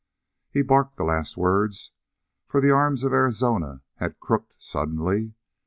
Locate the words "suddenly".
4.59-5.35